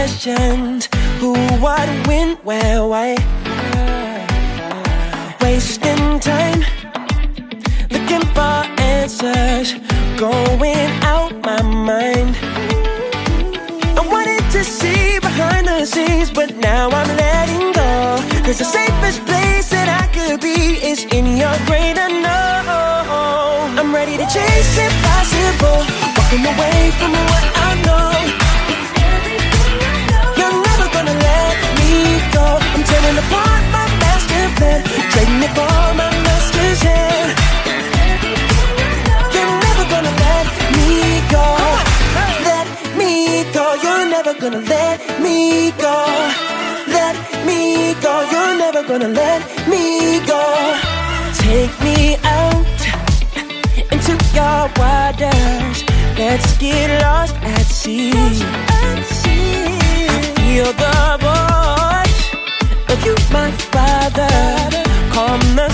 questioned 0.00 0.84
who, 1.20 1.34
what, 1.60 1.86
when, 2.06 2.34
where, 2.36 2.86
why. 2.86 3.10
Wasting 5.42 6.18
time 6.20 6.60
looking 7.90 8.24
for 8.36 8.56
answers, 8.94 9.74
going 10.16 10.88
out 11.14 11.32
my 11.44 11.60
mind. 11.60 12.34
I 14.00 14.02
wanted 14.14 14.44
to 14.56 14.64
see 14.64 15.18
behind 15.18 15.66
the 15.68 15.84
scenes, 15.84 16.30
but 16.30 16.56
now 16.56 16.88
I'm 16.88 17.10
letting 17.18 17.72
go. 17.72 17.92
Cause 18.46 18.58
the 18.58 18.70
safest 18.78 19.20
place 19.26 19.68
that 19.68 19.88
I 20.02 20.04
could 20.16 20.40
be 20.40 20.80
is 20.90 21.04
in 21.12 21.36
your 21.36 21.56
great 21.66 21.96
know. 22.24 22.40
I'm 23.78 23.94
ready 23.94 24.16
to 24.16 24.26
chase 24.36 24.78
impossible, 24.78 25.80
walking 26.16 26.44
away 26.52 26.90
from 26.98 27.29
never 44.24 44.38
gonna 44.38 44.60
let 44.60 45.00
me 45.22 45.70
go. 45.86 45.98
Let 46.88 47.16
me 47.46 47.94
go. 48.02 48.14
You're 48.30 48.56
never 48.58 48.82
gonna 48.86 49.08
let 49.08 49.40
me 49.66 50.20
go. 50.26 50.44
Take 51.44 51.74
me 51.80 52.16
out 52.38 52.80
into 53.94 54.12
your 54.36 54.60
waters. 54.80 55.76
Let's 56.18 56.58
get 56.58 57.02
lost 57.02 57.34
at 57.36 57.64
sea. 57.64 58.12
I 58.12 58.90
feel 59.22 60.70
the 60.84 61.00
voice 61.26 62.20
of 62.92 62.98
you, 63.06 63.14
my 63.32 63.50
father. 63.72 64.34
Come. 65.14 65.69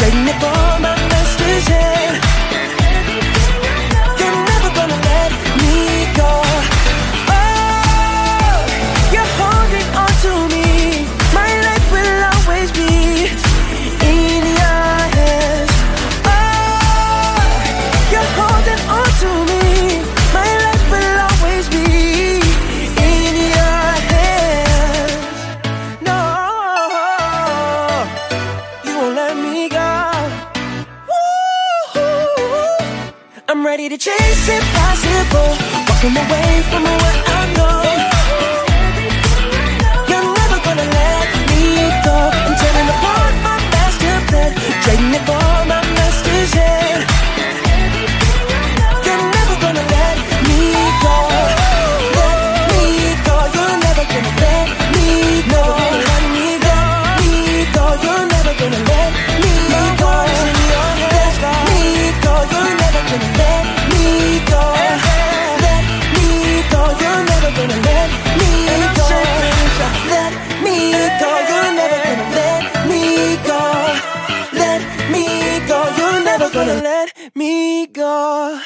Take 0.00 0.14
me 0.14 0.32
Nicole. 0.32 0.59
ready 33.70 33.88
to 33.88 33.96
chase 33.96 34.48
impossible 34.48 35.54
Walking 35.86 36.16
away 36.16 36.62
from 36.70 36.82
what 36.82 37.28
I 37.28 37.54
know. 37.54 38.09
gonna 76.52 76.82
let 76.82 77.16
me 77.36 77.86
go. 77.86 78.60